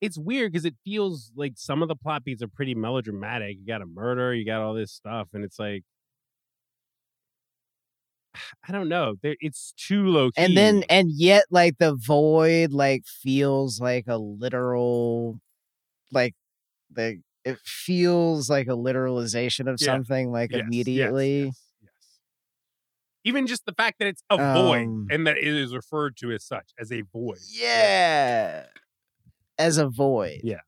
[0.00, 3.56] it's weird because it feels like some of the plot beats are pretty melodramatic.
[3.58, 5.84] You got a murder, you got all this stuff, and it's like.
[8.68, 9.14] I don't know.
[9.22, 10.42] It's too low key.
[10.44, 15.40] and then and yet like the void like feels like a literal
[16.12, 16.34] like
[16.90, 19.92] the it feels like a literalization of Yeah.
[19.92, 21.90] something like Yes, immediately yes, yes.
[23.24, 26.32] Even just the fact that it's a void Um, and that it is referred to
[26.32, 27.38] as such as a void.
[27.50, 28.66] yeah
[29.58, 30.60] as a void Yeah.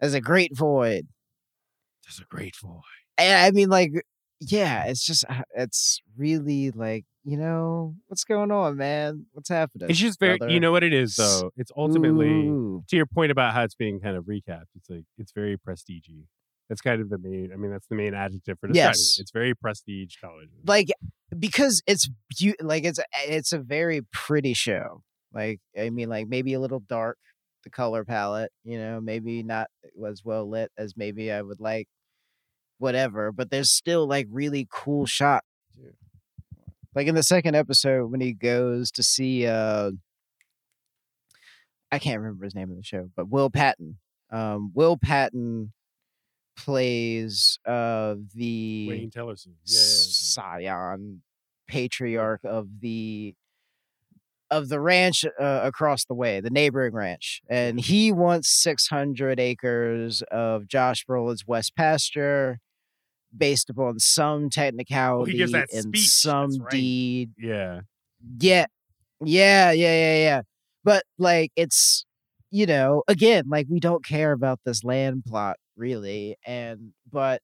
[0.00, 1.06] as a great void
[2.08, 2.80] As a great void.
[3.18, 3.92] and i mean like
[4.40, 9.88] yeah it's just uh, it's really like you know what's going on man what's happening
[9.90, 10.52] It's just very, brother?
[10.52, 11.50] you know what it is though.
[11.56, 12.84] It's ultimately Ooh.
[12.88, 14.66] to your point about how it's being kind of recapped.
[14.76, 16.26] It's like it's very prestigey.
[16.68, 17.50] That's kind of the main.
[17.52, 19.16] I mean, that's the main adjective for describing Yes.
[19.18, 19.22] it.
[19.22, 20.88] It's very prestige college, like
[21.36, 22.08] because it's
[22.40, 25.02] beau- like it's it's a very pretty show
[25.32, 27.18] like i mean like maybe a little dark
[27.66, 29.66] the color palette you know maybe not
[30.06, 31.88] as well lit as maybe i would like
[32.78, 35.42] whatever but there's still like really cool shot
[36.94, 39.90] like in the second episode when he goes to see uh
[41.90, 43.98] i can't remember his name in the show but will patton
[44.30, 45.72] um will patton
[46.56, 49.54] plays uh the Wayne Tillerson.
[49.64, 50.04] Yeah, yeah, yeah.
[50.08, 51.22] scion
[51.66, 53.34] patriarch of the
[54.50, 60.22] of the ranch uh, across the way, the neighboring ranch, and he wants 600 acres
[60.30, 62.58] of Josh Brolin's West pasture,
[63.36, 66.70] based upon some technicality Oh, gives that and speech, some right.
[66.70, 67.30] deed.
[67.38, 67.80] Yeah.
[68.38, 68.66] Yeah,
[69.20, 70.42] yeah, yeah, yeah, yeah.
[70.84, 72.04] But like, it's
[72.50, 77.42] you know, again, like we don't care about this land plot really, and but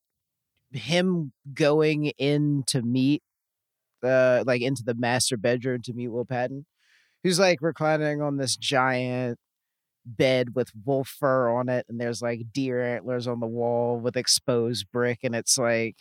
[0.73, 3.23] him going in to meet
[4.03, 6.65] uh like into the master bedroom to meet Will Patton,
[7.23, 9.39] who's like reclining on this giant
[10.05, 14.17] bed with wolf fur on it, and there's like deer antlers on the wall with
[14.17, 15.97] exposed brick, and it's like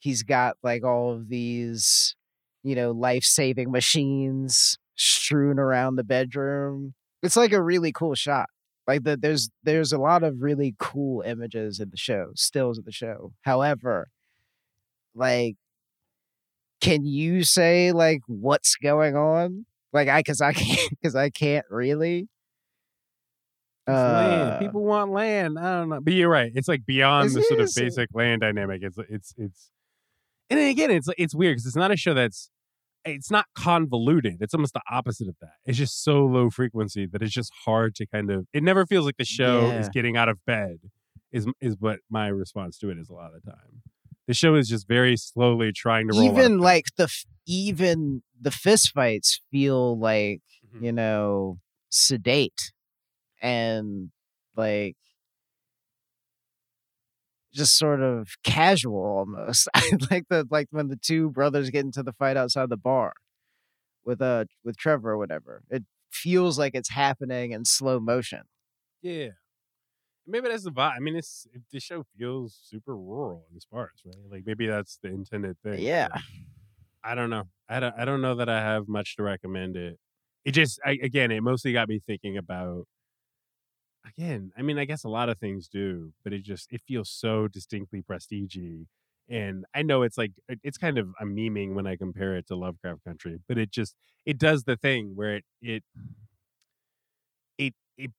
[0.00, 2.16] he's got like all of these,
[2.62, 6.94] you know, life saving machines strewn around the bedroom.
[7.22, 8.48] It's like a really cool shot.
[8.86, 12.84] Like the, there's there's a lot of really cool images in the show, stills of
[12.84, 13.32] the show.
[13.42, 14.08] However,
[15.14, 15.56] like
[16.80, 19.66] can you say like what's going on?
[19.94, 22.28] Like I cuz I can't cuz I can't really.
[23.86, 25.58] Uh, People want land.
[25.58, 26.50] I don't know, but you're right.
[26.54, 28.82] It's like beyond the sort of basic land dynamic.
[28.82, 29.70] It's it's it's,
[30.48, 32.50] and then again, it's it's weird because it's not a show that's
[33.04, 34.38] it's not convoluted.
[34.40, 35.56] It's almost the opposite of that.
[35.66, 38.46] It's just so low frequency that it's just hard to kind of.
[38.54, 40.78] It never feels like the show is getting out of bed.
[41.30, 43.82] Is is what my response to it is a lot of the time.
[44.26, 46.24] The show is just very slowly trying to roll.
[46.24, 47.12] even like the
[47.46, 50.42] even the fist fights feel like
[50.74, 50.84] Mhm.
[50.84, 51.58] you know
[51.90, 52.72] sedate
[53.42, 54.10] and
[54.56, 54.96] like
[57.52, 62.02] just sort of casual almost I like the like when the two brothers get into
[62.02, 63.12] the fight outside the bar
[64.04, 68.42] with uh with Trevor or whatever it feels like it's happening in slow motion
[69.02, 69.30] Yeah.
[70.26, 70.94] Maybe that's the vibe.
[70.96, 74.16] I mean, it's it, the show feels super rural in parts, right?
[74.30, 75.80] Like maybe that's the intended thing.
[75.80, 76.08] Yeah.
[77.04, 77.44] I don't know.
[77.68, 77.94] I don't.
[77.98, 79.98] I don't know that I have much to recommend it.
[80.44, 82.86] It just, I, again, it mostly got me thinking about.
[84.06, 87.08] Again, I mean, I guess a lot of things do, but it just it feels
[87.10, 88.84] so distinctly prestigey,
[89.30, 90.32] and I know it's like
[90.62, 93.94] it's kind of I'm memeing when I compare it to Lovecraft Country, but it just
[94.26, 95.84] it does the thing where it it
[97.58, 98.10] it it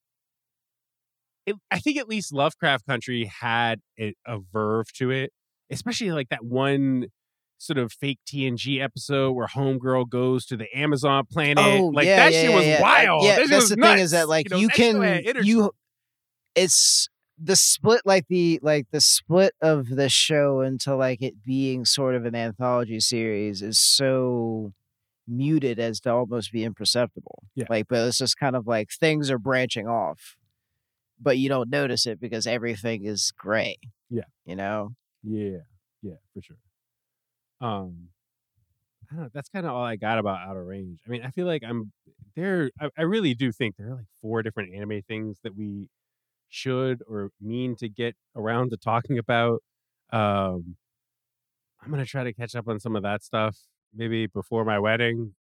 [1.45, 5.31] it, I think at least Lovecraft Country had a, a verve to it,
[5.69, 7.05] especially like that one
[7.57, 11.57] sort of fake TNG episode where Homegirl goes to the Amazon planet.
[11.59, 12.77] Oh, like yeah, that yeah, shit yeah, was yeah.
[12.77, 13.23] Uh, wild.
[13.23, 14.29] Yeah, That that's the thing is that nuts.
[14.29, 15.71] like know, you can you
[16.55, 21.85] it's the split like the like the split of the show into like it being
[21.85, 24.73] sort of an anthology series is so
[25.27, 27.43] muted as to almost be imperceptible.
[27.55, 27.65] Yeah.
[27.69, 30.37] Like but it's just kind of like things are branching off.
[31.19, 33.77] But you don't notice it because everything is gray.
[34.09, 34.23] Yeah.
[34.45, 34.95] You know?
[35.23, 35.59] Yeah,
[36.01, 36.57] yeah, for sure.
[37.61, 38.09] Um,
[39.11, 39.29] I don't know.
[39.33, 40.99] That's kind of all I got about Outer Range.
[41.05, 41.91] I mean, I feel like I'm
[42.35, 42.71] there.
[42.79, 45.89] I, I really do think there are like four different anime things that we
[46.49, 49.61] should or mean to get around to talking about.
[50.11, 50.75] Um,
[51.83, 53.57] I'm gonna try to catch up on some of that stuff
[53.93, 55.33] maybe before my wedding.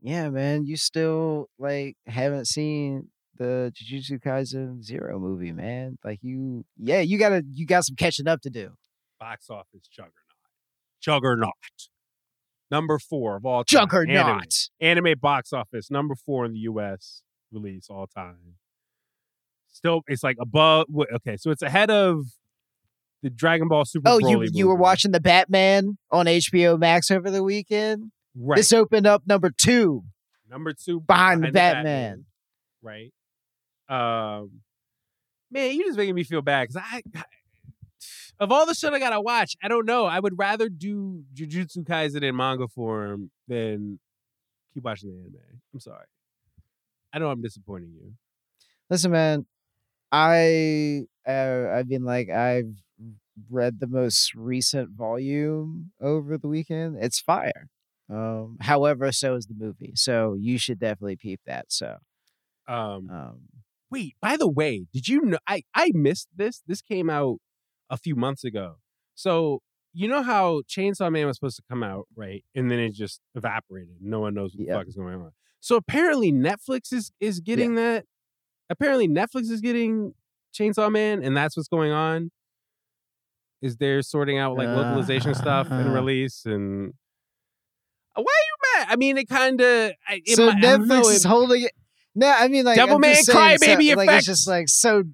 [0.00, 5.98] Yeah, man, you still like haven't seen the Jujutsu Kaisen Zero movie, man.
[6.04, 8.72] Like you, yeah, you gotta, you got some catching up to do.
[9.18, 10.12] Box office juggernaut,
[11.04, 11.52] juggernaut,
[12.70, 13.82] number four of all time.
[13.82, 14.68] Juggernaut.
[14.80, 17.22] Anime, anime box office number four in the U.S.
[17.52, 18.56] release all time.
[19.70, 20.86] Still, it's like above.
[21.16, 22.24] Okay, so it's ahead of
[23.22, 24.08] the Dragon Ball Super.
[24.08, 24.82] Oh, you Broly you were movie.
[24.82, 28.12] watching the Batman on HBO Max over the weekend.
[28.38, 28.56] right?
[28.56, 30.04] This opened up number two
[30.48, 32.24] number two behind, the Batman.
[32.82, 33.12] right?
[33.88, 34.60] Um,
[35.50, 37.02] man, you just making me feel bad because I,
[38.44, 40.04] of all the shit I gotta watch, I don't know.
[40.06, 43.98] I would rather do Jujutsu Kaisen in manga form than
[44.72, 45.60] keep watching the anime.
[45.72, 46.06] I'm sorry.
[47.12, 48.12] I know I'm disappointing you.
[48.90, 49.46] Listen, man,
[50.12, 52.72] I uh, I've been like I've
[53.50, 56.96] read the most recent volume over the weekend.
[57.00, 57.68] It's fire.
[58.10, 59.92] Um, however, so is the movie.
[59.96, 61.66] So you should definitely peep that.
[61.68, 61.96] So,
[62.68, 63.40] Um, um,
[63.90, 66.62] wait, by the way, did you know I I missed this?
[66.66, 67.38] This came out
[67.94, 68.76] a few months ago.
[69.14, 72.44] So you know how Chainsaw Man was supposed to come out, right?
[72.54, 73.94] And then it just evaporated.
[74.00, 74.74] No one knows what Yeah.
[74.74, 75.30] the fuck is going on.
[75.60, 78.04] So apparently Netflix is is getting that.
[78.68, 80.14] Apparently Netflix is getting
[80.52, 82.30] Chainsaw Man, and that's what's going on.
[83.62, 85.92] Is they're sorting out like localization stuff and Uh.
[86.00, 86.92] release and.
[88.16, 88.86] Why are you mad?
[88.92, 89.92] I mean, it kind of.
[90.26, 91.72] so Netflix is holding it.
[92.14, 94.68] No, I mean like Devil I'm May just Cry so- Baby like it's just like
[94.68, 95.04] so.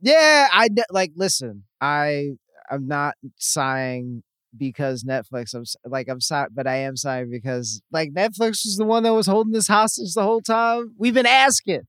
[0.00, 1.64] Yeah, I like listen.
[1.80, 2.30] I
[2.70, 4.22] I'm not sighing
[4.56, 5.54] because Netflix.
[5.54, 9.14] I'm like I'm sighing, but I am sighing because like Netflix was the one that
[9.14, 10.94] was holding this hostage the whole time.
[10.98, 11.82] We've been asking.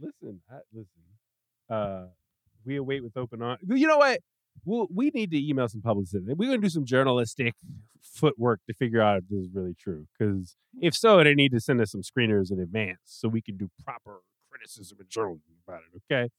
[0.00, 0.88] Listen, I, listen.
[1.68, 2.06] Uh,
[2.64, 3.60] we await with open arms.
[3.68, 4.20] You know what?
[4.64, 6.26] We'll, we need to email some publicists.
[6.26, 7.54] We're going to do some journalistic
[8.02, 10.06] footwork to figure out if this is really true.
[10.18, 13.56] Because if so, they need to send us some screeners in advance so we can
[13.56, 16.02] do proper criticism and journalism about it.
[16.10, 16.30] Okay?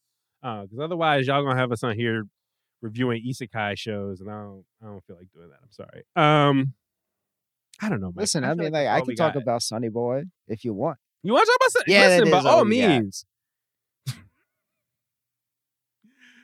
[0.42, 2.24] Because otherwise, y'all gonna have us on here
[2.82, 5.60] reviewing isekai shows, and I don't, I don't feel like doing that.
[5.64, 6.04] I'm sorry.
[6.16, 6.74] Um,
[7.82, 8.08] I don't know.
[8.08, 8.24] Mike.
[8.24, 9.44] Listen, I, feel mean, like I can talk got.
[9.44, 10.98] about Sunny Boy if you want.
[11.24, 11.72] You want to talk about?
[11.72, 13.26] Sun- Yeah, listen, by all all means.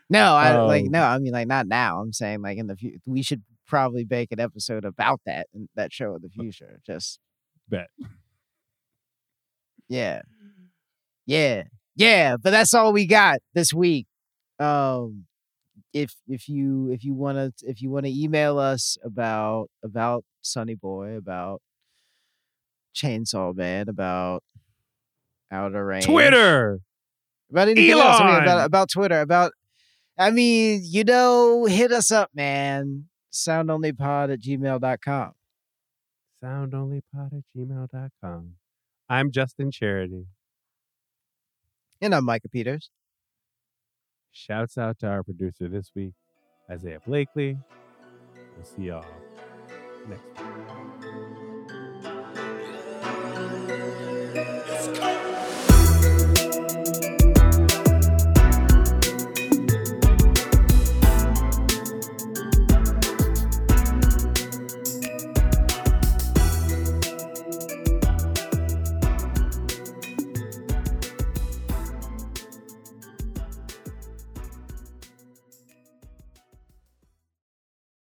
[0.10, 1.02] No, I like Um, no.
[1.02, 2.00] I mean, like not now.
[2.00, 5.70] I'm saying like in the future, we should probably make an episode about that in
[5.76, 6.80] that show in the future.
[6.86, 7.20] Just
[7.68, 7.88] Bet.
[9.90, 10.22] yeah,
[11.26, 11.64] yeah,
[11.96, 12.38] yeah.
[12.42, 14.08] But that's all we got this week.
[14.60, 15.26] Um,
[15.94, 20.26] if if you if you want to if you want to email us about about
[20.42, 21.62] Sunny Boy about
[22.96, 24.44] Chainsaw Man about
[25.52, 26.80] Outer Range Twitter.
[27.52, 28.20] about anything else.
[28.20, 28.44] I mean, Elon!
[28.44, 29.22] about about Twitter.
[29.22, 29.52] About
[30.18, 33.06] I mean, you know, hit us up, man.
[33.32, 35.32] Soundonlypod at gmail.com.
[36.44, 38.54] soundonlypod at gmail.com.
[39.10, 40.26] I'm Justin Charity.
[42.04, 42.90] And I'm Micah Peters.
[44.34, 46.12] Shouts out to our producer this week,
[46.70, 47.58] Isaiah Blakely.
[48.58, 49.06] We'll see y'all
[50.10, 50.83] next week.